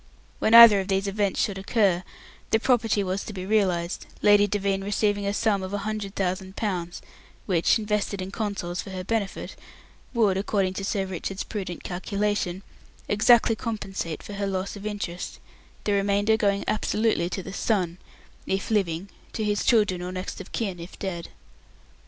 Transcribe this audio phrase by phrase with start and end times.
[0.39, 2.03] When either of these events should occur,
[2.49, 6.55] the property was to be realized, Lady Devine receiving a sum of a hundred thousand
[6.55, 7.03] pounds,
[7.45, 9.55] which, invested in Consols for her benefit,
[10.11, 12.63] would, according to Sir Richard's prudent calculation
[13.07, 15.39] exactly compensate for her loss of interest,
[15.83, 17.99] the remainder going absolutely to the son,
[18.47, 21.29] if living, to his children or next of kin if dead.